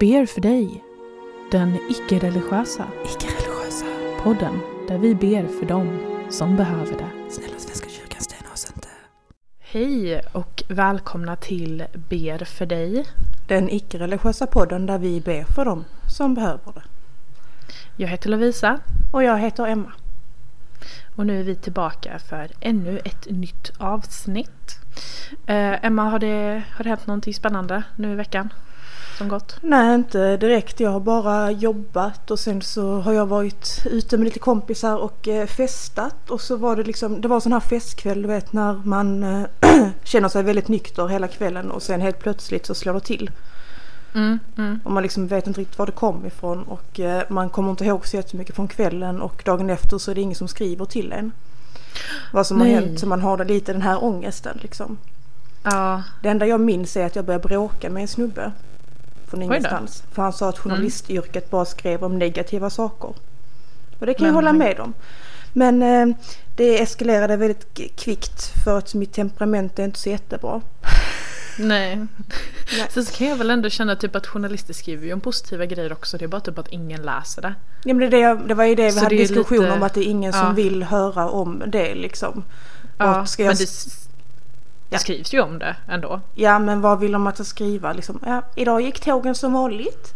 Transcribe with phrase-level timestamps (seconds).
[0.00, 0.84] ber för dig,
[1.50, 3.86] den icke-religiösa Icke-religiösa.
[4.22, 5.98] podden där vi ber för dem
[6.30, 7.30] som behöver det.
[7.30, 8.88] Snälla Svenska kyrkan, stäna oss inte.
[9.58, 13.04] Hej och välkomna till Ber för dig.
[13.48, 15.84] Den icke-religiösa podden där vi ber för dem
[16.16, 16.82] som behöver det.
[17.96, 18.80] Jag heter Lovisa
[19.12, 19.92] Och jag heter Emma.
[21.16, 24.78] och nu är vi tillbaka för ännu ett nytt avsnitt.
[25.46, 28.48] Eh, Emma, har det, har det hänt någonting spännande nu i veckan
[29.18, 29.56] som gått?
[29.62, 30.80] Nej, inte direkt.
[30.80, 35.28] Jag har bara jobbat och sen så har jag varit ute med lite kompisar och
[35.28, 36.30] eh, festat.
[36.30, 39.44] Och så var det liksom, det var sån här festkväll du vet när man eh,
[40.04, 43.30] känner sig väldigt nykter hela kvällen och sen helt plötsligt så slår det till.
[44.14, 44.80] Mm, mm.
[44.84, 47.84] Och man liksom vet inte riktigt var det kom ifrån och eh, man kommer inte
[47.84, 51.12] ihåg så jättemycket från kvällen och dagen efter så är det ingen som skriver till
[51.12, 51.32] en.
[52.32, 52.74] Vad som Nej.
[52.74, 54.98] har hänt så man har lite den här ångesten liksom.
[55.62, 58.52] Ja, Det enda jag minns är att jag började bråka med en snubbe.
[59.28, 60.02] Från ingenstans.
[60.12, 63.14] För han sa att journalistyrket bara skrev om negativa saker.
[63.98, 64.94] Och det kan jag Men hålla han- med om.
[65.52, 66.16] Men eh,
[66.56, 70.60] det eskalerade väldigt kvickt för att mitt temperament är inte så jättebra.
[71.58, 71.96] nej.
[71.96, 72.06] Nej.
[72.90, 75.92] Sen så kan jag väl ändå känna typ att journalister skriver ju om positiva grejer
[75.92, 76.18] också.
[76.18, 77.54] Det är bara typ att ingen läser det.
[77.84, 79.82] Ja, men det, det, jag- det var ju det vi Så hade diskussion lite- om
[79.82, 80.40] att det är ingen ja.
[80.46, 82.44] som vill höra om det liksom.
[82.98, 83.62] Ja, ska jag men det
[84.90, 84.98] Ja.
[84.98, 86.20] skrivs ju om det ändå.
[86.34, 88.20] Ja men vad vill de att jag skriva liksom?
[88.26, 90.14] Ja, idag gick tågen som vanligt.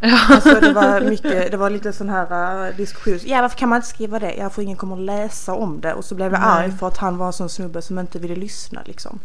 [0.00, 0.18] Ja.
[0.28, 3.18] Alltså det var mycket, det var lite sån här uh, diskussion.
[3.24, 4.34] Ja varför kan man inte skriva det?
[4.34, 5.94] Ja för ingen kommer att läsa om det.
[5.94, 6.50] Och så blev jag Nej.
[6.50, 9.18] arg för att han var en sån snubbe som inte ville lyssna liksom.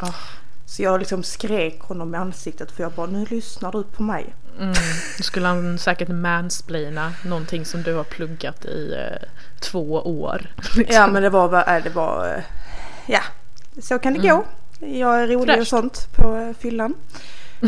[0.00, 0.12] Ah.
[0.66, 4.34] Så jag liksom skrek honom i ansiktet för jag bara nu lyssnar du på mig.
[4.58, 4.74] Mm.
[5.16, 9.28] Då skulle han säkert mansplaina någonting som du har pluggat i eh,
[9.60, 10.46] två år.
[10.76, 10.96] liksom.
[10.96, 12.42] Ja men det var, äh, det var, eh,
[13.06, 13.20] ja
[13.78, 14.44] så kan det gå.
[14.80, 15.56] Jag är rolig och Mm.
[15.56, 15.70] Fräscht.
[15.70, 16.94] sånt på eh, fyllan.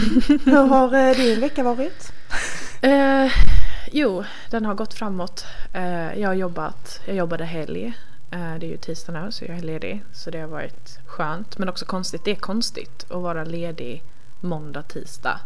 [0.44, 2.12] Hur har eh, din vecka varit?
[2.80, 3.32] Eh,
[3.92, 5.46] jo, den har gått framåt.
[5.72, 7.86] Eh, jag har jobbat, jag jobbade helg.
[8.30, 10.02] Eh, det är ju tisdag nu så jag är ledig.
[10.12, 11.58] Så det har varit skönt.
[11.58, 14.02] Men också konstigt, det är konstigt att vara ledig
[14.40, 15.40] måndag, tisdag.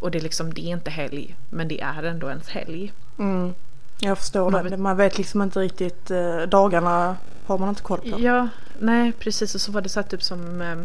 [0.00, 1.36] Och det är liksom, det är inte helg.
[1.50, 2.92] Men det är ändå ens helg.
[3.18, 3.54] Mm,
[4.00, 4.70] jag förstår Man det.
[4.70, 7.16] vet- Man vet liksom inte riktigt, eh, dagarna
[7.46, 8.20] har man inte koll på.
[8.20, 9.54] Ja, nej precis.
[9.54, 10.76] Och så var det här typ som eh,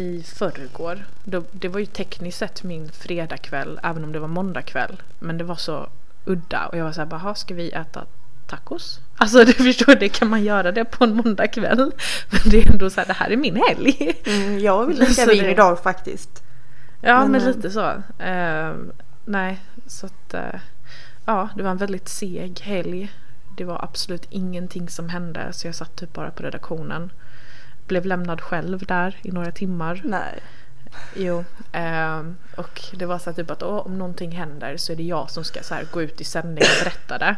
[0.00, 1.04] i förrgår.
[1.24, 5.02] Då, det var ju tekniskt sett min fredagkväll även om det var måndagkväll.
[5.18, 5.88] Men det var så
[6.24, 8.04] udda och jag var så här bara, "Ha, ska vi äta
[8.46, 9.00] tacos?
[9.16, 11.92] Alltså du förstår, det kan man göra det på en måndagkväll.
[12.30, 14.12] Men det är ändå så här, det här är min helg.
[14.26, 16.42] Mm, jag vill dricka vin idag faktiskt.
[17.00, 17.88] Ja Men, men, eh, lite så.
[18.22, 18.74] Eh,
[19.24, 20.60] nej, så att eh,
[21.24, 23.12] ja, det var en väldigt seg helg.
[23.56, 27.12] Det var absolut ingenting som hände så jag satt typ bara på redaktionen.
[27.86, 30.00] Blev lämnad själv där i några timmar.
[30.04, 30.40] Nej.
[31.16, 34.96] Jo, ehm, och det var så här typ att åh, om någonting händer så är
[34.96, 37.36] det jag som ska så här, gå ut i sändning och berätta det.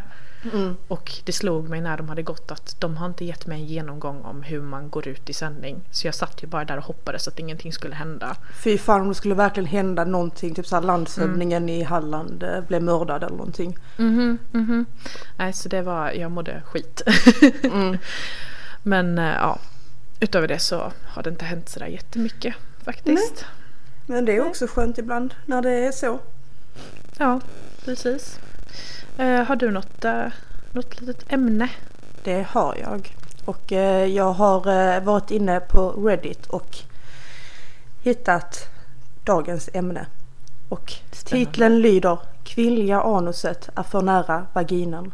[0.53, 0.77] Mm.
[0.88, 3.66] Och det slog mig när de hade gått att de har inte gett mig en
[3.66, 5.81] genomgång om hur man går ut i sändning.
[5.91, 8.37] Så jag satt ju bara där och hoppades att ingenting skulle hända.
[8.65, 11.69] Fy fan om det skulle verkligen hända någonting, typ såhär landshövdingen Mm.
[11.75, 13.78] i Halland eh, blev mördad eller någonting.
[13.97, 14.87] Mhm, mhm.
[15.37, 17.03] Nej, så det var, jag mådde skit.
[17.62, 17.99] Mm.
[18.83, 19.59] Men eh, ja,
[20.21, 22.54] utöver det så har det inte hänt sådär jättemycket
[22.84, 23.44] faktiskt.
[24.06, 26.19] Men det är också skönt ibland när det är så.
[27.19, 27.41] Ja,
[27.84, 28.38] precis.
[29.19, 30.26] Eh, har du något, eh,
[30.72, 31.69] något litet ämne?
[32.25, 33.16] Det har jag.
[33.44, 36.76] Och eh, jag har eh, varit inne på Reddit och
[38.03, 38.69] hittat
[39.24, 40.06] dagens ämne.
[40.69, 41.50] Och Spännande.
[41.50, 45.12] titeln lyder Kvinnliga anuset är för nära vaginan.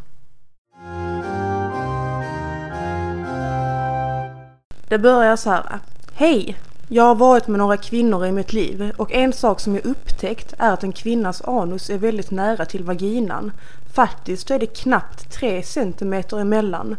[4.87, 5.79] Det börjar så här.
[6.13, 6.57] Hej!
[6.93, 10.53] Jag har varit med några kvinnor i mitt liv och en sak som jag upptäckt
[10.57, 13.51] är att en kvinnas anus är väldigt nära till vaginan.
[13.93, 16.95] Faktiskt så är det knappt 3 centimeter emellan.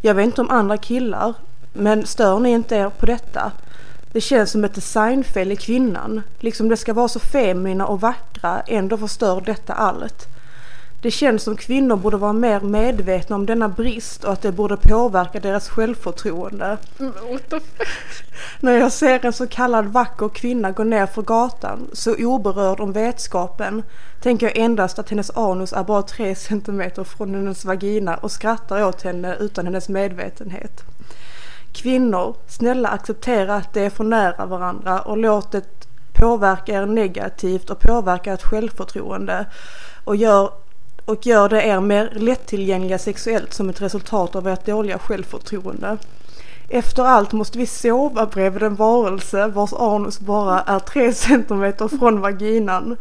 [0.00, 1.34] Jag vet inte om andra killar,
[1.72, 3.52] men stör ni inte er på detta?
[4.12, 6.22] Det känns som ett designfel i kvinnan.
[6.38, 10.26] Liksom det ska vara så feminina och vackra, ändå förstör detta allt.
[11.02, 14.76] Det känns som kvinnor borde vara mer medvetna om denna brist och att det borde
[14.76, 16.78] påverka deras självförtroende.
[18.60, 22.92] När jag ser en så kallad vacker kvinna gå ner för gatan, så oberörd om
[22.92, 23.82] vetskapen,
[24.20, 28.84] tänker jag endast att hennes anus är bara tre centimeter från hennes vagina och skrattar
[28.84, 30.82] åt henne utan hennes medvetenhet.
[31.72, 35.64] Kvinnor, snälla acceptera att det är för nära varandra och låt det
[36.12, 39.46] påverka er negativt och påverka ert självförtroende
[40.04, 40.50] och gör,
[41.08, 45.96] och gör det er mer lättillgängliga sexuellt som ett resultat av ert dåliga självförtroende.
[46.68, 52.20] Efter allt måste vi sova bredvid en varelse vars anus bara är 3 centimeter från
[52.20, 52.96] vaginan.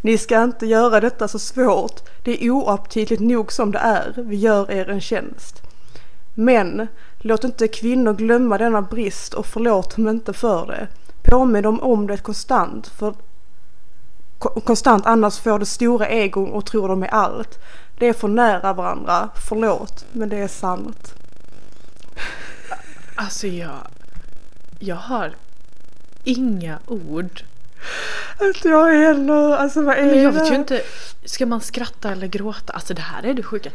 [0.00, 2.00] Ni ska inte göra detta så svårt.
[2.24, 4.14] Det är oaptitligt nog som det är.
[4.16, 5.62] Vi gör er en tjänst.
[6.34, 6.88] Men
[7.18, 10.88] låt inte kvinnor glömma denna brist och förlåt dem inte för det.
[11.30, 12.86] Påminn dem om det konstant.
[12.86, 13.14] För
[14.38, 17.58] konstant annars får de stora egon och tror de är allt.
[17.98, 19.28] Det är för nära varandra.
[19.48, 21.14] Förlåt, men det är sant.
[23.14, 23.76] Alltså jag...
[24.78, 25.34] Jag har
[26.24, 27.42] inga ord.
[28.40, 29.56] Inte jag heller.
[29.56, 30.40] Alltså vad är Men jag det?
[30.40, 30.82] vet ju inte.
[31.24, 32.72] Ska man skratta eller gråta?
[32.72, 33.70] Alltså det här är det sjuka.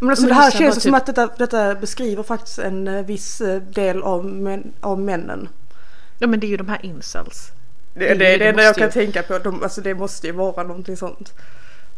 [0.00, 2.58] Men alltså Men det här det känns var som typ- att detta, detta beskriver faktiskt
[2.58, 5.48] en eh, viss eh, del av, män, av männen.
[6.18, 7.50] Ja men det är ju de här incels.
[7.98, 9.38] Det, Det- är det enda jag kan ju- tänka på.
[9.38, 11.32] De, alltså det måste ju vara någonting sånt.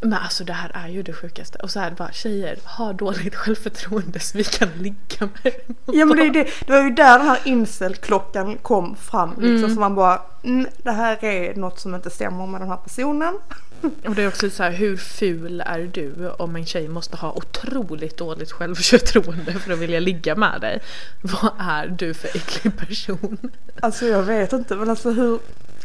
[0.01, 1.59] Men alltså det här är ju det sjukaste.
[1.59, 5.53] Och så är det bara tjejer har dåligt självförtroende så vi kan ligga med.
[5.87, 9.31] Ja men det, är det, det var ju där den här incel-klockan kom fram.
[9.31, 9.75] Liksom, Mm.
[9.75, 13.35] Så man bara, mm, det här är något som inte stämmer med den här personen.
[14.07, 17.33] Och det är också så här, hur ful är du om en tjej måste ha
[17.33, 20.81] otroligt dåligt självförtroende för att vilja ligga med dig?
[21.23, 23.39] Vad är du för äcklig person?
[23.81, 25.39] Alltså jag vet inte men alltså hur,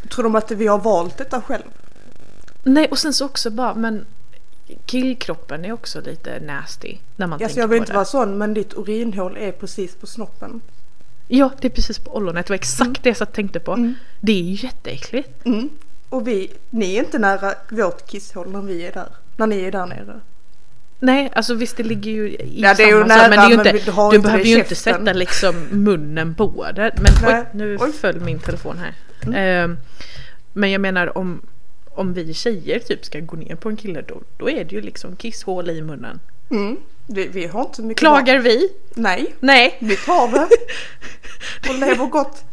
[0.09, 1.63] tror de att vi har valt detta själv?
[2.63, 4.05] Nej och sen så också bara, men
[4.85, 7.95] killkroppen är också lite nasty när man Alltså tänker jag vill på inte det.
[7.95, 10.61] vara sån men ditt urinhål är precis på snoppen.
[11.27, 12.45] Ja, det är precis på ollonet.
[12.45, 13.73] Det var exakt det jag satt tänkte på.
[13.73, 13.93] Mm.
[14.21, 15.45] Det är ju jätteäckligt.
[15.45, 15.69] Mm.
[16.09, 19.07] Och vi, ni är inte nära vårt kisshål när vi är där.
[19.37, 20.19] När ni är där nere.
[20.99, 23.45] Nej, alltså visst det ligger ju i Ja, det är ju samma nära, men det
[23.45, 26.67] är ju men inte, du du inte det behöver ju inte sätta liksom munnen på
[26.75, 26.91] det.
[27.01, 27.39] Men Nej.
[27.39, 27.91] oj, nu Oj.
[27.91, 28.93] föll min telefon här.
[29.35, 29.77] Ehm,
[30.53, 31.41] men jag menar om,
[31.89, 34.81] om vi tjejer typ ska gå ner på en kille då, då är det ju
[34.81, 36.19] liksom kisshål i munnen.
[36.51, 36.77] Mm.
[37.07, 38.57] Vi, vi har inte så mycket Klagar vi?
[38.57, 38.67] val.
[38.95, 39.77] Nej, Nej!
[39.81, 40.47] vi tar det.
[41.69, 42.43] Och lever gott.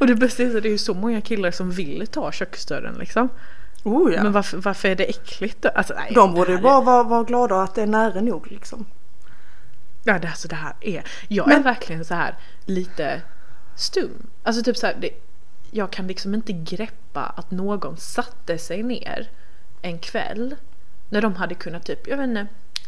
[0.00, 2.94] Och det bästa är att det är ju så många killar som vill ta köksdörren
[2.94, 3.28] liksom.
[3.84, 4.22] Oh ja.
[4.22, 5.68] Men varför, varför är det äckligt då?
[5.68, 8.86] Alltså, nej, De borde ju bara vara, vara glada att det är nära nog liksom.
[10.04, 11.04] Ja, det, alltså det här är...
[11.28, 13.22] Jag Men- är verkligen så här lite
[13.76, 14.26] stum.
[14.42, 15.10] Alltså typ så här, det,
[15.70, 19.30] jag kan liksom inte greppa att någon satte sig ner
[19.82, 20.56] en kväll
[21.08, 22.46] när de hade kunnat typ, jag vet inte,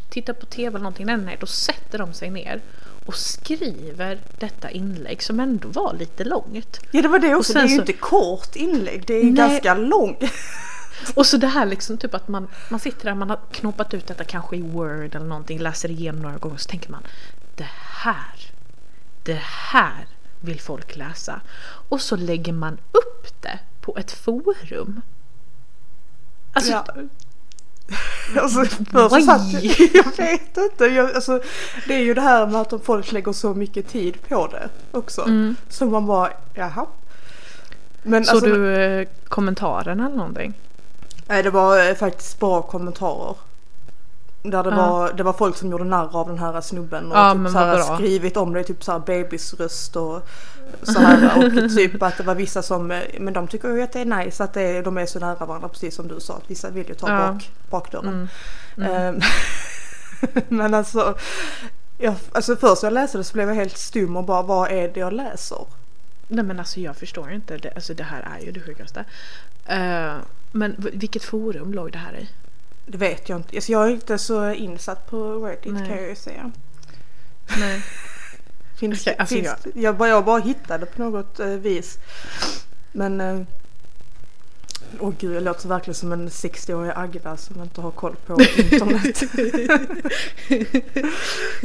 [0.09, 1.05] titta på tv eller någonting.
[1.05, 2.61] Nej, nej, då sätter de sig ner
[3.05, 6.79] och skriver detta inlägg som ändå var lite långt.
[6.91, 9.23] Ja det var det också, sen det är ju så- inte kort inlägg, det är
[9.23, 9.31] Nej.
[9.33, 10.23] ganska långt.
[11.15, 14.07] Och så det här liksom typ att man, man sitter där, man har knoppat ut
[14.07, 17.03] detta kanske i Word eller någonting, läser igenom några gånger så tänker man
[17.55, 17.67] det
[18.03, 18.51] här,
[19.23, 20.07] det här
[20.41, 21.41] vill folk läsa.
[21.89, 25.01] Och så lägger man upp det på ett forum.
[26.53, 26.85] Alltså, Ja.
[28.41, 29.53] Alltså, först satt
[29.93, 30.85] jag, vet inte.
[30.85, 31.41] Jag, alltså,
[31.87, 35.21] det är ju det här med att folk lägger så mycket tid på det också.
[35.21, 35.55] Mm.
[35.69, 36.85] Så man bara, jaha.
[38.03, 40.53] Men såg alltså, du eh, kommentaren eller någonting?
[41.27, 43.35] nej, det var eh, faktiskt bra kommentarer.
[44.43, 44.75] Där det, Ja.
[44.75, 47.57] var, det var folk som gjorde narr av den här snubben och Ja, typ så
[47.57, 50.27] här skrivit om det, typ så här bebisröst och
[50.83, 51.37] så här.
[51.65, 54.43] Och typ att det var vissa som, men de tycker ju att det är nice
[54.43, 56.33] att det, är- de är så nära varandra precis som du sa.
[56.33, 57.31] Att vissa vill ju ta Ja.
[57.31, 58.07] bak, bakdörren.
[58.77, 58.91] Mm.
[58.91, 59.15] Mm.
[59.15, 59.21] Ehm,
[60.47, 61.15] Men alltså,
[61.97, 64.87] jag, alltså först jag läste det så blev jag helt stum och bara vad är
[64.87, 65.65] det jag läser?
[66.27, 69.05] Nej men alltså jag förstår inte, det, alltså det här är ju det sjukaste.
[69.65, 70.13] Eh,
[70.51, 72.29] men vilket forum låg det här i?
[72.91, 73.55] Det vet jag inte.
[73.55, 75.87] Alltså, jag är inte så insatt på Reddit Nej.
[75.87, 76.51] kan jag ju säga.
[77.59, 77.81] Nej.
[78.79, 79.97] Finns, Okej, alltså finns, jag...
[79.97, 81.97] bara, jag bara hittade på något eh, vis.
[82.91, 83.41] Men eh,
[84.99, 89.23] Åh gud, jag låter verkligen som en 60-årig Agda som inte har koll på internet.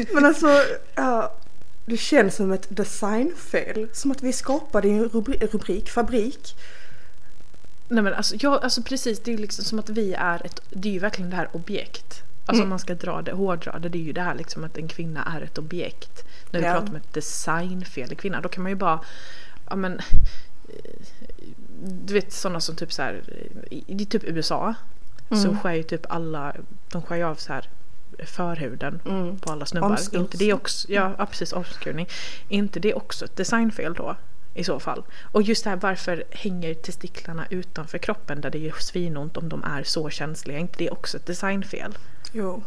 [0.12, 0.48] Men alltså,
[0.94, 1.34] ja,
[1.86, 3.88] det känns som ett designfel.
[3.92, 6.56] Som att vi skapade en rubri- rubrik, fabrik.
[7.88, 10.88] Nej men alltså, ja, alltså precis, det är liksom som att vi är ett, det
[10.88, 12.22] är ju verkligen det här objekt.
[12.46, 12.62] Alltså Mm.
[12.62, 14.88] om man ska dra det, hårdra det, det är ju det här liksom att en
[14.88, 16.24] kvinna är ett objekt.
[16.50, 16.72] När vi Ja.
[16.72, 19.00] pratar om ett designfel i kvinna, då kan man ju bara,
[19.70, 20.00] ja men,
[21.82, 23.22] du vet sådana som typ så här,
[23.70, 24.74] i, i typ USA,
[25.30, 25.58] så Mm.
[25.60, 26.54] skär ju typ alla,
[26.92, 27.68] de skär ju av så här
[28.26, 29.38] förhuden Mm.
[29.38, 29.88] på alla snubbar.
[29.90, 30.20] Omskursning.
[30.22, 32.08] Inte det också, ja, ja precis omskurning.
[32.48, 34.16] Inte det också ett designfel då?
[34.54, 35.04] I så fall.
[35.32, 39.64] Och just det här varför hänger testiklarna utanför kroppen där det gör svinont om de
[39.64, 40.58] är så känsliga?
[40.58, 41.98] inte det också ett designfel?
[42.32, 42.62] Jo,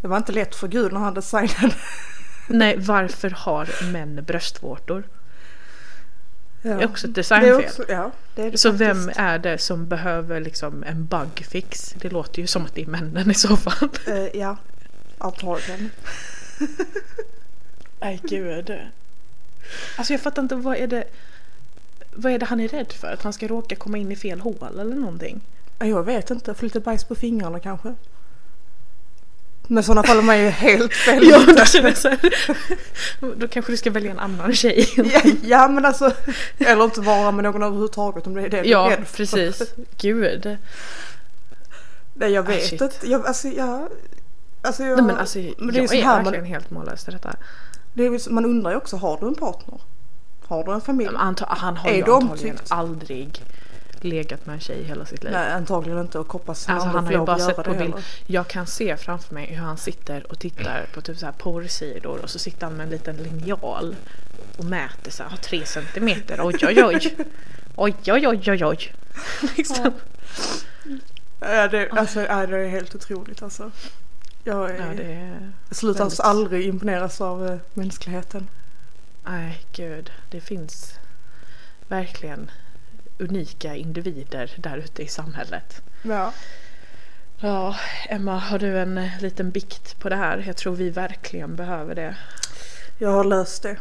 [0.00, 1.74] det var inte lätt för Gud när han designade.
[2.48, 5.04] Nej, varför har män bröstvårtor?
[6.62, 6.74] Ja.
[6.74, 7.64] Det är också ett är designfel.
[7.64, 8.90] också, ja, det är det Så faktiskt.
[8.90, 11.94] vem är det som behöver liksom en bugfix?
[11.96, 13.88] Det låter ju som att det är männen i så fall.
[14.06, 14.56] Eh, ja,
[15.18, 15.90] antagligen.
[18.00, 18.78] Nej gud.
[19.96, 21.04] Alltså jag fattar inte, vad är det
[22.14, 23.12] Vad är det han är rädd för?
[23.12, 25.40] Att han ska råka komma in i fel hål eller någonting?
[25.78, 27.94] Jag vet inte, få lite bajs på fingrarna kanske.
[29.70, 32.18] Men i sådana fall är man ju helt fel Ja, då känner jag så här,
[33.36, 34.88] Då kanske du ska välja en annan tjej.
[34.96, 36.12] ja, ja men alltså,
[36.58, 39.16] eller inte vara med någon överhuvudtaget om det är det du är Ja, för.
[39.16, 39.74] precis.
[39.98, 40.56] Gud.
[42.14, 42.80] Nej jag Ah, vet shit.
[42.80, 43.88] inte, jag, alltså jag...
[44.62, 47.08] Alltså jag, Nej men alltså men det är jag är här verkligen man, helt mållös
[47.08, 47.36] i detta.
[48.04, 49.80] Är, man undrar ju också, har du en partner?
[50.46, 51.08] Har du en familj?
[51.16, 52.72] Anta- han har Är ju antagligen omtyckt?
[52.72, 53.42] aldrig
[54.00, 55.32] legat med en tjej hela sitt liv.
[55.32, 57.94] Nej antagligen inte och hoppas Alltså aldrig han har ju bara sett på bild.
[58.26, 62.18] Jag kan se framför mig hur han sitter och tittar på typ så här porrsidor
[62.22, 63.96] och så sitter han med en liten linjal
[64.58, 67.16] och mäter så här, har tre centimeter, oj oj oj.
[67.80, 68.94] Oj oj oj oj oj.
[69.56, 69.92] liksom.
[71.40, 73.70] Ja, det, alltså, ja, det är helt otroligt alltså.
[74.48, 75.52] Jag, är, Ja, är...
[75.70, 78.48] slutar väldigt- aldrig imponeras av eh, mänskligheten.
[79.24, 80.94] Nej gud, det finns
[81.88, 82.50] verkligen
[83.18, 85.82] unika individer där ute i samhället.
[86.02, 86.32] Ja.
[87.40, 87.76] Ja,
[88.08, 90.44] Emma, har du en liten bikt på det här?
[90.46, 92.16] Jag tror vi verkligen behöver det.
[92.98, 93.76] Jag har löst det.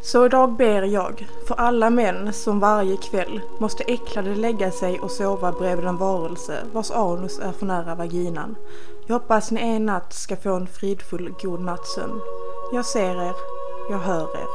[0.00, 5.10] Så idag ber jag för alla män som varje kväll måste äcklade lägga sig och
[5.10, 8.56] sova bredvid en varelse vars anus är för nära vaginan.
[9.06, 12.20] Jag hoppas ni en natt ska få en fridfull god nattsömn.
[12.72, 13.34] Jag ser er,
[13.90, 14.48] jag hör er.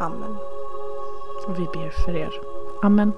[0.00, 0.36] Amen.
[1.46, 2.32] Och vi ber för er.
[2.82, 3.12] Amen.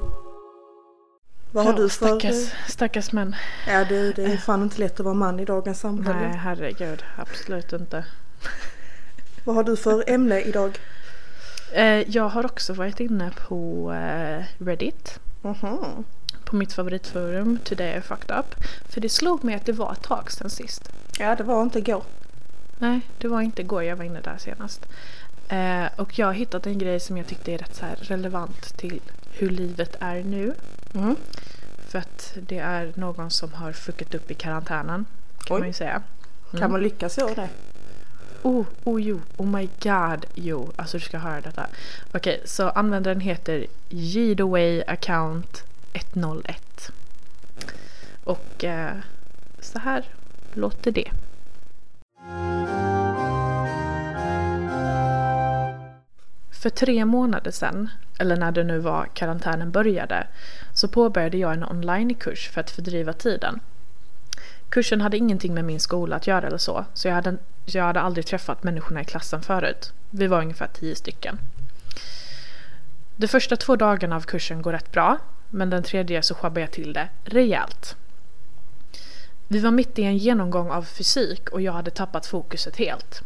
[1.53, 2.07] Vad har Ja, du för...
[2.07, 3.37] Stackars, stackars män.
[3.69, 6.29] Ja det, det är fan inte lätt att vara man i dagens samhälle.
[6.29, 7.05] Nej, herregud.
[7.19, 8.05] Absolut inte.
[9.45, 10.79] Vad har du för ämne idag?
[11.75, 15.21] Eh, jag har också varit inne på eh, Reddit.
[15.43, 16.05] Mhm.
[16.45, 18.55] På mitt favoritforum, Today I fucked up.
[18.89, 20.89] För det slog mig att det var ett tag sedan sist.
[21.19, 22.03] Ja det var inte igår.
[22.79, 24.87] Nej, det var inte igår jag var inne där senast.
[25.49, 29.01] Eh, och jag har hittat en grej som jag tyckte är rätt så relevant till
[29.33, 30.55] hur livet är nu.
[30.95, 31.17] Mm.
[31.89, 35.07] För att det är någon som har fuckat upp i karantänen.
[35.45, 35.61] Kan Oj.
[35.61, 36.03] man ju säga.
[36.59, 37.49] Kan man lyckas göra det?
[38.45, 40.73] Oh, oh jo, oh my god, jo.
[40.77, 41.67] Alltså du ska höra detta.
[42.13, 46.91] Okej, så användaren heter Jidaway account 101.
[48.25, 48.97] Och eh,
[49.61, 50.05] så här
[50.53, 51.11] låter det.
[56.63, 60.27] För tre månader sedan, eller när det nu var karantänen började,
[60.75, 63.61] så påbörjade jag en onlinekurs för att fördriva tiden.
[64.69, 68.01] Kursen hade ingenting med min skola att göra eller så, så jag hade, jag hade
[68.01, 69.93] aldrig träffat människorna i klassen förut.
[70.11, 71.39] Vi var ungefär tio stycken.
[73.17, 75.19] De första två dagarna av kursen går rätt bra,
[75.51, 77.97] men den tredje så sjabbar jag till det rejält.
[79.49, 83.23] Vi var mitt i en genomgång av fysik och jag hade tappat fokuset helt.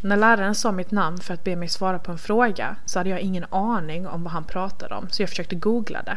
[0.00, 3.10] När läraren sa mitt namn för att be mig svara på en fråga så hade
[3.10, 6.16] jag ingen aning om vad han pratade om, så jag försökte googla det.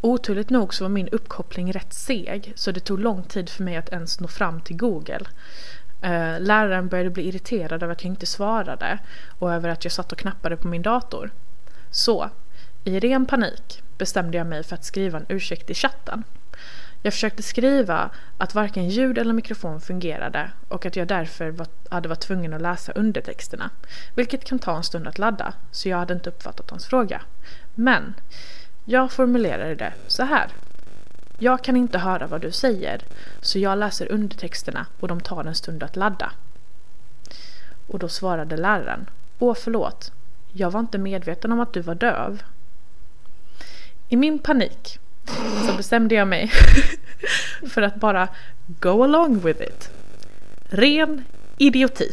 [0.00, 3.76] Oturligt nog så var min uppkoppling rätt seg så det tog lång tid för mig
[3.76, 5.26] att ens nå fram till Google.
[6.02, 8.98] Eh, läraren började bli irriterad över att jag inte svarade
[9.38, 11.30] och över att jag satt och knappade på min dator.
[11.90, 12.30] Så,
[12.84, 16.24] i ren panik bestämde jag mig för att skriva en ursäkt i chatten.
[17.02, 22.08] Jag försökte skriva att varken ljud eller mikrofon fungerade och att jag därför var, hade
[22.08, 23.70] varit tvungen att läsa undertexterna.
[24.14, 27.20] Vilket kan ta en stund att ladda, så jag hade inte uppfattat hans fråga.
[27.74, 28.14] Men
[28.84, 30.48] jag formulerade det så här.
[31.40, 33.02] Jag kan inte höra vad du säger,
[33.40, 36.32] så jag läser undertexterna och de tar en stund att ladda.
[37.86, 39.10] Och då svarade läraren.
[39.38, 40.12] Åh förlåt,
[40.52, 42.42] jag var inte medveten om att du var döv.
[44.08, 44.98] I min panik
[45.66, 46.50] så bestämde jag mig
[47.68, 48.28] för att bara
[48.66, 49.90] go along with it.
[50.68, 51.24] Ren
[51.58, 52.12] idioti.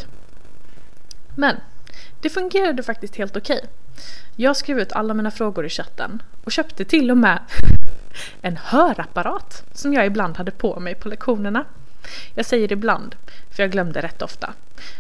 [1.36, 1.56] Men
[2.22, 3.66] det fungerade faktiskt helt okej.
[4.36, 7.40] Jag skrev ut alla mina frågor i chatten och köpte till och med
[8.42, 11.66] en hörapparat som jag ibland hade på mig på lektionerna.
[12.36, 13.16] Jag säger ibland,
[13.50, 14.54] för jag glömde rätt ofta.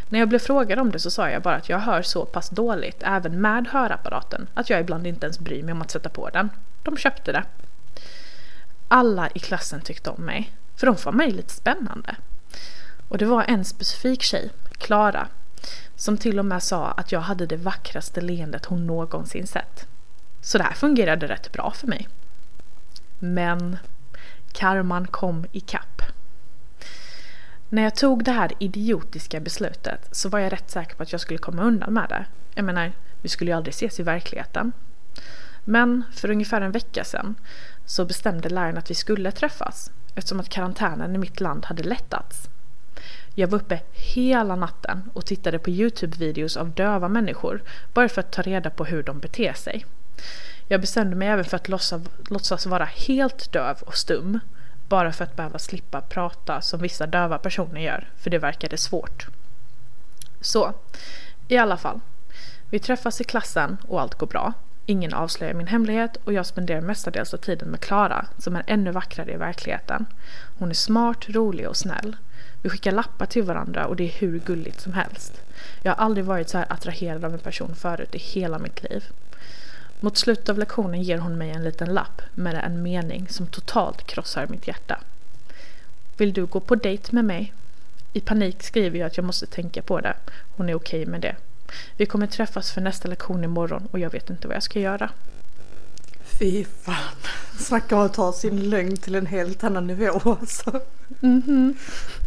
[0.09, 2.49] När jag blev frågad om det så sa jag bara att jag hör så pass
[2.49, 6.29] dåligt även med hörapparaten att jag ibland inte ens bryr mig om att sätta på
[6.29, 6.49] den.
[6.83, 7.43] De köpte det.
[8.87, 12.15] Alla i klassen tyckte om mig, för de fann mig lite spännande.
[13.07, 15.27] Och det var en specifik tjej, Klara,
[15.95, 19.87] som till och med sa att jag hade det vackraste leendet hon någonsin sett.
[20.41, 22.07] Så det här fungerade rätt bra för mig.
[23.19, 23.77] Men
[24.51, 26.01] karman kom ikapp.
[27.69, 31.21] När jag tog det här idiotiska beslutet så var jag rätt säker på att jag
[31.21, 32.25] skulle komma undan med det.
[32.55, 32.91] Jag menar,
[33.21, 34.71] vi skulle ju aldrig ses i verkligheten.
[35.63, 37.35] Men för ungefär en vecka sedan
[37.85, 42.49] så bestämde läraren att vi skulle träffas eftersom att karantänen i mitt land hade lättats.
[43.35, 48.31] Jag var uppe hela natten och tittade på Youtube-videos av döva människor bara för att
[48.31, 49.85] ta reda på hur de beter sig.
[50.67, 54.39] Jag bestämde mig även för att låtsas, låtsas vara helt döv och stum.
[54.87, 59.27] Bara för att behöva slippa prata som vissa döva personer gör, för det verkade svårt.
[60.41, 60.73] Så,
[61.47, 61.99] i alla fall.
[62.69, 64.53] Vi träffas i klassen och allt går bra.
[64.85, 68.91] Ingen avslöjar min hemlighet och jag spenderar mestadels av tiden med Klara som är ännu
[68.91, 70.05] vackrare i verkligheten.
[70.57, 72.15] Hon är smart, rolig och snäll.
[72.61, 75.41] Vi skickar lappar till varandra och det är hur gulligt som helst.
[75.81, 79.03] Jag har aldrig varit så här attraherad av en person förut i hela mitt liv.
[79.99, 84.07] Mot slutet av lektionen ger hon mig en liten lapp med en mening som totalt
[84.07, 84.99] krossar mitt hjärta.
[86.17, 87.53] Vill du gå på dejt med mig?
[88.13, 90.13] I panik skriver jag att jag måste tänka på det.
[90.57, 91.35] Hon är okej okay med det.
[91.97, 95.09] Vi kommer träffas för nästa lektion imorgon och jag vet inte vad jag ska göra.
[96.39, 97.15] Fy fan.
[97.59, 100.81] Snacka om att ta sin lögn till en helt annan nivå alltså.
[101.21, 101.73] Mm -hmm.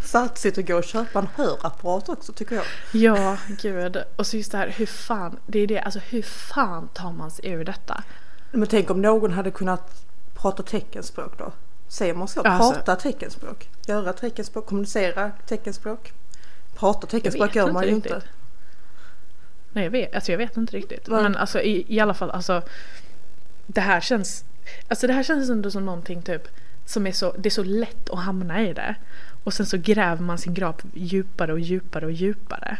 [0.04, 2.64] Satsigt att gå och köpa en hörapparat också tycker jag.
[2.92, 4.02] Ja, gud.
[4.16, 7.30] Och så just det här hur fan, det är det, alltså hur fan tar man
[7.30, 8.02] sig ur detta?
[8.50, 11.52] Men tänk om någon hade kunnat prata teckenspråk då?
[11.88, 12.42] Säger man så?
[12.42, 13.68] Alltså, prata teckenspråk?
[13.86, 14.66] Göra teckenspråk?
[14.66, 16.12] Kommunicera teckenspråk?
[16.74, 18.22] Prata teckenspråk gör man ju inte.
[19.72, 21.08] Nej jag vet, alltså jag vet inte riktigt.
[21.08, 22.62] Men, Men alltså i, i alla fall alltså.
[23.70, 24.44] Det här känns,
[24.88, 26.48] alltså det här känns ändå som någonting typ
[26.84, 28.94] som är så, det är så lätt att hamna i det.
[29.44, 32.78] Och sen så gräver man sin grav djupare och djupare och djupare.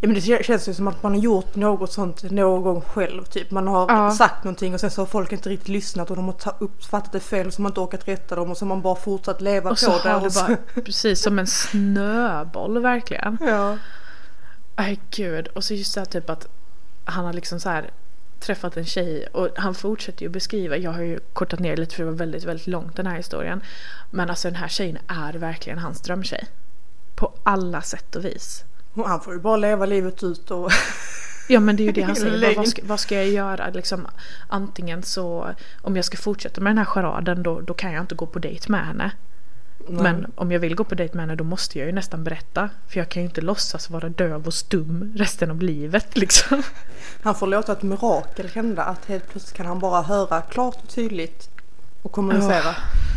[0.00, 3.24] Ja men det känns ju som att man har gjort något sånt någon gång själv.
[3.24, 4.10] Typ man har ja.
[4.10, 7.20] sagt någonting och sen så har folk inte riktigt lyssnat och de har uppfattat det
[7.20, 9.76] fel så man inte orkat rätta dem och så har man bara fortsatt leva och
[9.76, 10.10] på så det.
[10.10, 13.38] Har det bara, precis som en snöboll verkligen.
[13.40, 13.78] Ja.
[14.74, 15.46] Aj gud.
[15.46, 16.46] Och så just det här typ att
[17.04, 17.90] han har liksom så här
[18.40, 22.02] träffat en tjej och han fortsätter ju beskriva, jag har ju kortat ner lite för
[22.02, 23.60] det var väldigt, väldigt långt den här historien.
[24.10, 26.44] Men alltså den här tjejen är verkligen hans drömtjej.
[27.16, 28.64] På alla sätt och vis.
[28.94, 30.70] Och han får ju bara leva livet ut och...
[31.50, 33.70] Ja men det är ju det han säger, vad, ska, vad ska jag göra?
[33.70, 34.06] Liksom,
[34.48, 38.14] antingen så, om jag ska fortsätta med den här charaden då, då kan jag inte
[38.14, 39.12] gå på dejt med henne.
[39.90, 40.02] Nej.
[40.02, 42.70] Men om jag vill gå på dejt med henne då måste jag ju nästan berätta.
[42.88, 46.62] För jag kan ju inte låtsas vara döv och stum resten av livet liksom.
[47.22, 48.82] Han får låta ett mirakel hända.
[48.82, 51.48] Att helt plötsligt kan han bara höra klart och tydligt
[52.02, 52.70] och kommunicera.
[52.70, 53.07] Oh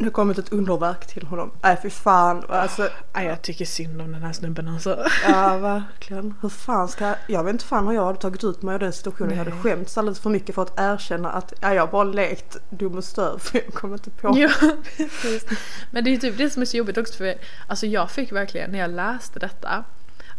[0.00, 1.50] nu kommit ett underverk till honom.
[1.62, 2.44] Nej fy fan.
[2.48, 5.04] Alltså, Nej, jag tycker synd om den här snubben alltså.
[5.28, 6.34] Ja verkligen.
[6.42, 8.78] Hur fan ska jag, jag vet inte fan hur jag hade tagit ut mig ur
[8.78, 9.28] den situationen.
[9.28, 9.38] Nej.
[9.38, 12.94] Jag hade skämts alldeles för mycket för att erkänna att ja, jag bara lekt dum
[12.94, 14.38] och stöv för jag kommer inte på.
[14.38, 14.50] Ja,
[14.96, 15.44] precis.
[15.90, 17.34] Men det är typ det som är så jobbigt också för
[17.68, 19.84] alltså jag fick verkligen när jag läste detta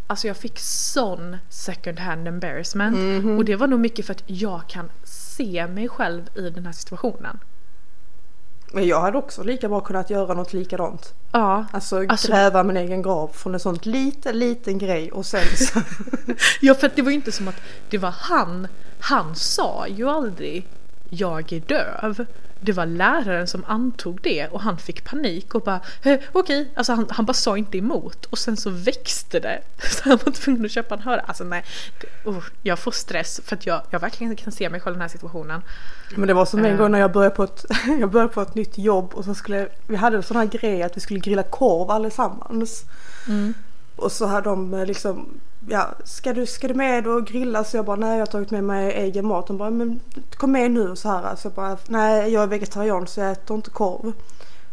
[0.06, 2.96] Alltså jag fick sån second hand embarrassment.
[2.96, 3.36] Mm -hmm.
[3.36, 6.72] Och det var nog mycket för att jag kan se mig själv i den här
[6.72, 7.38] situationen.
[8.72, 11.14] Men jag hade också lika bra kunnat göra något likadant.
[11.32, 11.64] Ja.
[11.72, 15.80] Alltså, alltså gräva min egen grav från en sån liten, liten grej och sen så...
[16.60, 18.68] ja för att det var ju inte som att det var han.
[19.00, 20.66] Han sa ju aldrig
[21.14, 22.26] jag är döv
[22.64, 26.66] det var läraren som antog det och han fick panik och bara okej, okay.
[26.74, 29.62] alltså han, han bara sa inte emot och sen så växte det.
[29.78, 31.20] Så han var tvungen att köpa en hörare.
[31.20, 31.64] Alltså nej,
[32.00, 34.96] det, oh, jag får stress för att jag, jag verkligen kan se mig själv i
[34.96, 35.62] den här situationen.
[36.16, 36.78] Men det var som en uh.
[36.78, 37.64] gång när jag började på ett,
[38.00, 40.82] jag började på ett nytt jobb och så skulle, vi hade en sån här grej
[40.82, 42.84] att vi skulle grilla korv allesammans.
[43.28, 43.54] Mm.
[43.96, 47.64] Och så hade de eh, liksom, ja, ska du, ska du med och grilla?
[47.64, 49.46] Så jag bara, nej jag har tagit med mig egen mat.
[49.46, 50.00] De bara, men
[50.34, 51.36] kom med nu och så här.
[51.36, 54.12] Så jag bara, nej jag är vegetarian så jag äter inte korv.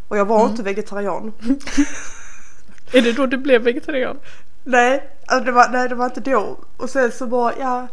[0.08, 0.50] Och jag var mm.
[0.50, 1.32] inte vegetarian.
[2.92, 4.16] är det då du blev vegetarian?
[4.64, 6.58] Nej, alltså det var, nej det var inte då.
[6.76, 7.88] Och sen så bara, ja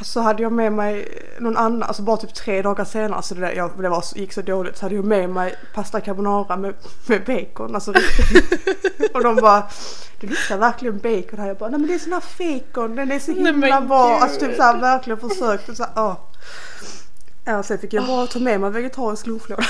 [0.00, 3.40] så hade jag med mig någon annan, alltså bara typ tre dagar senare så det,
[3.40, 6.74] där, jag, det var, gick så dåligt så hade jag med mig pasta carbonara med,
[7.06, 7.74] med bacon.
[7.74, 7.92] Alltså,
[9.14, 9.62] och de bara,
[10.20, 11.46] du luktar verkligen bacon här.
[11.46, 14.18] Jag bara, nej men det är sån här fejkon, den är så himla nej, bra.
[14.18, 15.76] Alltså typ såhär verkligen försökt.
[15.76, 16.16] Så här, oh.
[17.44, 19.64] Ja, sen fick jag bara ta med mig vegetarisk grovlåda.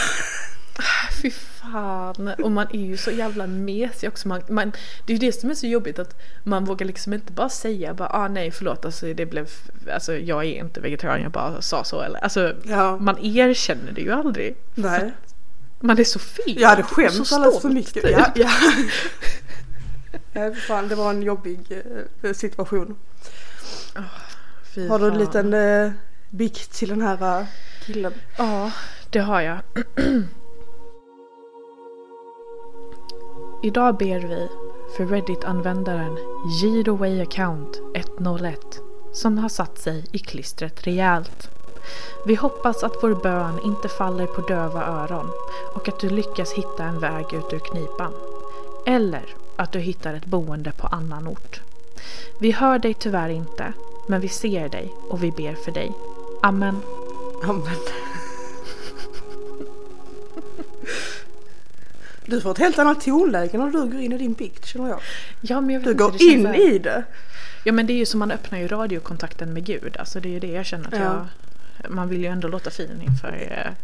[1.75, 2.29] Fan.
[2.29, 4.29] Och man är ju så jävla mesig också.
[4.29, 4.73] Man, man,
[5.07, 7.95] det är ju det som är så jobbigt att man vågar liksom inte bara säga
[7.95, 9.49] bara ah nej förlåt alltså det blev
[9.93, 12.97] alltså jag är inte vegetarian jag bara sa så eller alltså ja.
[12.97, 14.57] man erkänner det ju aldrig.
[14.75, 15.13] Nej.
[15.81, 16.61] Man är så fel.
[16.61, 18.03] Jag hade skämts alldeles för mycket.
[18.03, 18.11] Typ.
[18.11, 18.51] Ja, ja.
[20.33, 21.83] ja, fan det var en jobbig
[22.23, 22.97] eh, situation.
[23.97, 25.93] Oh, har du en liten eh,
[26.31, 27.47] bikt till den här uh,
[27.87, 28.13] killen?
[28.39, 28.73] Ja,
[29.11, 29.59] det har jag.
[33.65, 34.49] Idag ber vi
[34.97, 36.19] för Reddit-användaren
[36.61, 38.59] Giroway Account 101
[39.13, 41.51] som har satt sig i klistret rejält.
[42.27, 45.31] Vi hoppas att vår bön inte faller på döva öron
[45.75, 48.13] och att du lyckas hitta en väg ut ur knipan.
[48.87, 49.25] Eller
[49.57, 51.61] att du hittar ett boende på annan ort.
[52.39, 53.73] Vi hör dig tyvärr inte,
[54.09, 55.93] men vi ser dig och vi ber för dig.
[56.43, 56.81] Amen.
[57.45, 57.79] Amen.
[62.27, 65.01] Du får ett helt annat tonläge när du går in i din bikt känner jag.
[65.41, 67.05] Ja, men jag vet Du går in så här- i det.
[67.65, 69.97] Ja men det är ju som man öppnar ju radiokontakten med Gud.
[69.97, 71.27] Alltså det är ju det jag känner att Ja.
[71.83, 71.91] jag...
[71.93, 73.29] Man vill ju ändå låta fin inför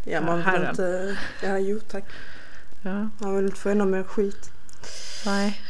[0.05, 0.71] eh, Ja, man vill Herren.
[0.71, 1.17] inte...
[1.43, 2.05] Ja, jo tack.
[2.83, 4.51] Ja, Man vill inte få ännu mer skit.
[5.27, 5.61] nej.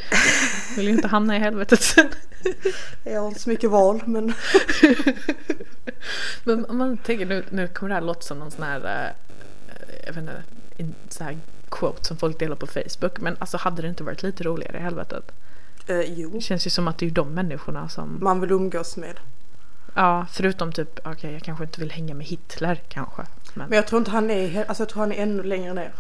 [0.77, 2.09] Vill ju inte hamna i helvetet sen.
[3.05, 4.35] Jag har inte så mycket val, men...
[6.45, 9.11] Men om man tänker nu, nu kommer det här låta som någon sån här, eh,
[10.07, 10.43] jag vet inte,
[11.09, 11.39] sån här
[11.71, 13.21] quote som folk delar på Facebook.
[13.21, 15.33] Men alltså hade det inte varit lite roligare i helvetet?
[15.87, 16.31] Eh, jo.
[16.31, 19.21] Det känns ju som att det är de människorna som, Man vill umgås med.
[19.95, 23.23] ja förutom typ, okej jag kanske inte vill hänga med Hitler kanske.
[23.55, 24.65] Men, Men jag tror inte han är...
[24.69, 25.93] Alltså jag tror han är ännu längre ner.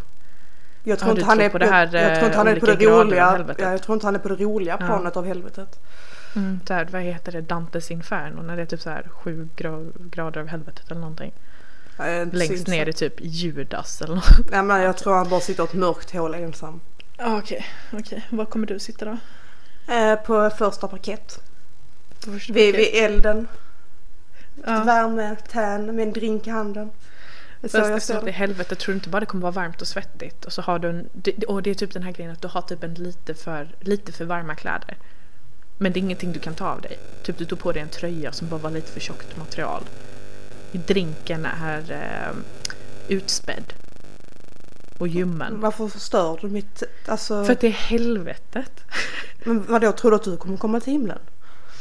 [0.84, 2.52] Jag tror Ja, inte han är på det här, jag, jag tror inte han eh,
[2.52, 3.44] är på det roliga.
[3.58, 4.86] Ja, jag tror inte han är på det roliga Ja.
[4.86, 5.80] planet av helvetet.
[6.36, 9.92] mm, där, vad heter det, Dantes Inferno när det är typ så här sju gra-
[10.10, 11.32] grader av helvetet eller någonting.
[12.00, 14.24] Så Längst ner i typ Judas eller något.
[14.52, 16.80] Ja, men jag tror han bara sitter i ett mörkt hål ensam.
[17.16, 18.26] Ja okej, okej.
[18.30, 19.16] Var kommer du sitta då?
[19.94, 21.40] Eh, på första parkett.
[22.24, 22.94] På första Vid, parkett?
[22.94, 23.48] vid elden.
[24.66, 24.84] Ja.
[24.84, 26.90] Värme, tän med en drink i handen.
[27.68, 30.52] Så jag i helvetet tror du inte bara det kommer vara varmt och svettigt och
[30.52, 32.62] så har du en, det- och det är typ den här grejen att du har
[32.62, 34.96] typ en lite för, lite för varma kläder.
[35.78, 36.98] Men det är ingenting du kan ta av dig.
[37.22, 39.82] Typ du tog på dig en tröja som bara var lite för tjockt material.
[40.78, 42.36] Drinken är eh,
[43.08, 43.72] utspädd.
[44.98, 45.60] Och ljummen.
[45.60, 46.82] Varför förstör du mitt...
[47.06, 47.44] Alltså...
[47.44, 48.84] För att det är helvetet.
[49.44, 51.18] Men vadå, tror du att du kommer komma till himlen?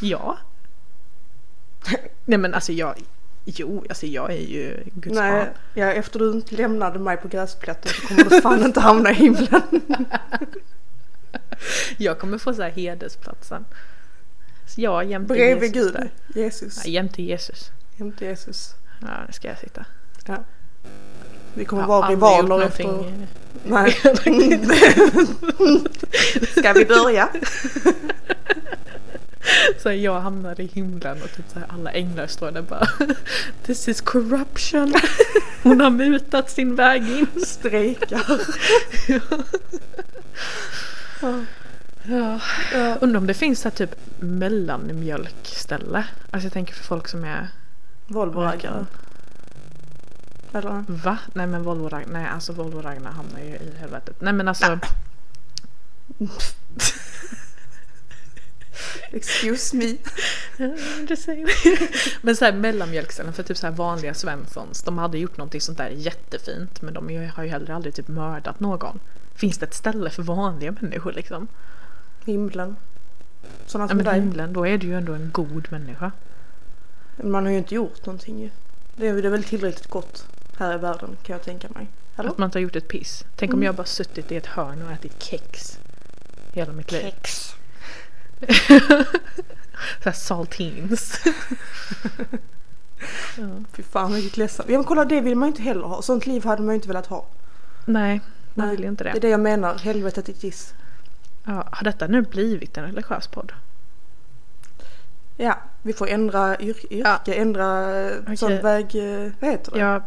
[0.02, 0.38] Ja.
[2.26, 2.96] Nej men alltså jag,
[3.46, 5.48] jo alltså jag är ju Guds Nej, barn.
[5.74, 9.14] ja, efter du inte lämnade mig på gräsplätten så kommer du fan inte hamna i
[9.14, 9.62] himlen.
[11.98, 13.66] Jag kommer få så här hedersplatsen.
[14.68, 15.94] Så jag jämte Bredvid Jesus Gud.
[15.94, 16.42] där.
[16.42, 16.86] Jesus.
[16.86, 17.72] Ja, jämte Jesus.
[17.98, 18.76] Jämte Jesus.
[19.00, 19.86] Ja, det ska jag sitta.
[20.26, 20.38] Ja.
[21.54, 23.14] Vi kommer aldrig rivaler gjort efter...
[23.64, 23.92] Nej.
[26.58, 27.30] Ska vi börja?
[29.78, 32.88] Så jag hamnar i himlen och typ så alla änglar står där bara
[33.66, 34.94] This is corruption.
[35.64, 37.28] Hon har mutat sin väg in.
[37.46, 38.42] Strejkar.
[41.22, 42.40] Ja.
[42.74, 42.98] Ja.
[43.02, 46.06] Undrar om det finns så här typ mellanmjölkställe.
[46.32, 47.48] Alltså jag tänker för folk som är
[48.10, 48.86] Volvo-raggare.
[50.54, 50.84] Eller?
[50.88, 51.18] Va?
[51.34, 54.22] Nej men Volvo Ragnar, nej alltså Volvo Ragnar hamnar ju i helvetet.
[54.22, 54.80] Nej men alltså.
[59.12, 59.98] Excuse me.
[62.22, 64.84] Men så här mellanmjölkställen för typ så här vanliga Svenssons.
[64.84, 68.60] De hade gjort någonting sånt där jättefint men de har ju heller aldrig typ mördat
[68.60, 69.00] någon.
[69.36, 71.48] Finns det ett ställe för vanliga människor liksom?
[72.26, 72.76] Himlen.
[73.66, 74.16] Sådana Ja som men dig.
[74.16, 76.12] himlen, då är du ju ändå en god människa.
[77.24, 78.50] Man har ju inte gjort någonting ju.
[78.96, 80.26] Det är, det är väl tillräckligt gott
[80.58, 81.88] här i världen kan jag tänka mig.
[82.18, 82.30] Eller?
[82.30, 83.24] Att man inte har gjort ett piss.
[83.36, 83.66] Tänk om Mm.
[83.66, 85.80] jag bara suttit i ett hörn och ätit kex.
[86.54, 87.02] Hela mitt liv.
[87.02, 87.54] Kex.
[90.04, 91.20] så här saltines.
[93.38, 93.48] ja.
[93.74, 94.70] Fy fan vilket ledsamt.
[94.70, 96.02] Ja men kolla det vill man ju inte heller ha.
[96.02, 97.26] Sånt liv hade man ju inte velat ha.
[97.86, 98.22] Nej,
[98.54, 99.12] man Nej, vill ju inte det.
[99.12, 99.76] Det är det jag menar.
[99.78, 100.74] Helvetet it is.
[101.46, 103.52] Ja, har detta nu blivit en religiös podd?
[105.42, 107.34] Ja, vi får ändra yr- yrke, Ja.
[107.34, 108.38] ändra eh, Okej.
[108.38, 108.96] sån väg...
[108.96, 109.80] eh, Vad heter det?
[109.80, 110.02] Ja,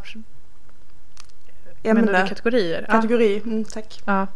[1.94, 2.22] menar Ämne.
[2.22, 2.86] du kategorier?
[2.90, 3.36] Kategori.
[3.44, 4.00] Mm, tack.
[4.04, 4.26] Ja.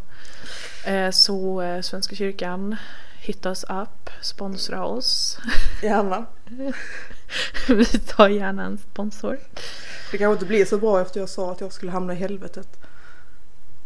[0.85, 0.91] ja.
[0.91, 2.75] Eh, Så eh, Svenska kyrkan,
[3.19, 5.37] hit us up, sponsra oss.
[5.83, 6.25] Gärna.
[7.67, 9.37] Vi tar gärna en sponsor.
[10.11, 12.67] Det kanske inte blir så bra efter jag sa att jag skulle hamna i helvetet.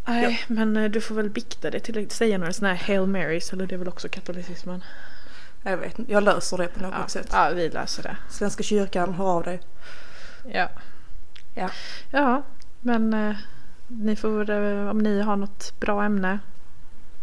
[0.06, 2.12] Nej, men eh, du får väl bikta det tillräckligt.
[2.12, 4.84] Säga några sådana här Hail Marys, eller det är väl också katolicismen?
[5.64, 6.12] Jag vet inte.
[6.12, 7.30] Jag löser det på något Ja, sätt.
[7.32, 8.18] ja, vi löser det.
[8.30, 9.62] Svenska kyrkan, hör av dig.
[10.54, 10.70] Ja.
[11.56, 11.70] Ja.
[12.12, 12.44] Ja,
[12.80, 13.36] men eh,
[13.88, 16.40] ni får, eh, om ni har något bra ämne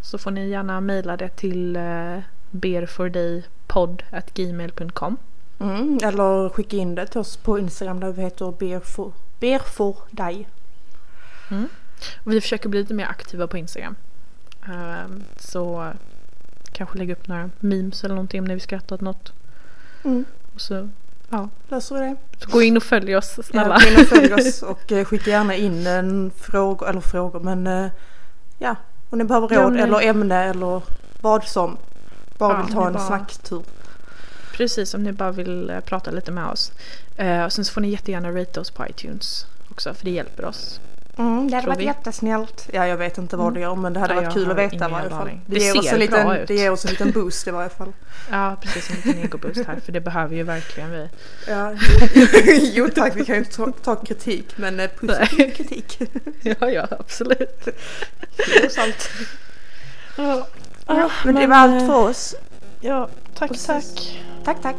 [0.01, 2.19] så får ni gärna mejla det till eh,
[2.51, 5.17] berfordaypodd.gmail.com
[5.61, 8.45] Mm, eller skicka in det till oss på Instagram där vi heter
[10.11, 10.49] dig.
[12.23, 13.95] Och vi försöker bli lite mer aktiva på Instagram.
[14.65, 15.93] Ehm, så
[16.79, 18.59] kanske lägga upp några memes eller någonting om när vi
[18.95, 19.31] åt något.
[20.03, 20.89] Mm, Och så,
[21.29, 22.15] ja, löser vi det.
[22.43, 23.77] så gå in och följ oss snälla.
[23.81, 27.39] Ja, gå in och följ oss och eh, skicka gärna in en fråga, eller frågor
[27.39, 27.91] men eh,
[28.59, 28.75] ja,
[29.09, 30.81] om ni behöver Ja, råd men- eller ämne eller
[31.21, 31.77] vad som.
[32.37, 33.63] Bara Ja, vill ta en bara- snacktur.
[34.53, 36.71] Precis, om ni bara vill eh, prata lite med oss.
[37.45, 40.79] Och sen så får ni jättegärna rate oss på iTunes också för det hjälper oss.
[41.19, 41.85] Mm, det hade varit vi.
[41.85, 42.69] jättesnällt.
[42.73, 44.87] Ja, jag vet inte vad det gör men det hade Nej, varit kul att veta
[44.89, 45.27] i varje fall.
[45.45, 46.47] Det, Det ger oss ser en liten, ut.
[46.47, 47.93] det ger oss en liten boost i varje fall.
[48.31, 48.89] Ja, precis.
[48.89, 49.79] En liten egoboost här.
[49.85, 51.09] För det behöver ju verkligen vi.
[51.47, 51.73] Ja,
[52.61, 56.01] jo tack, vi kan ju inte ta, ta kritik men eh, positiv kritik.
[56.41, 57.65] Ja, ja, absolut.
[58.37, 59.09] Det är sant.
[60.17, 60.47] Ja,
[60.87, 62.35] Ja, men det var allt för oss.
[62.81, 63.65] Ja, tack, Precis.
[63.67, 64.23] tack.
[64.45, 64.75] Tack, tack.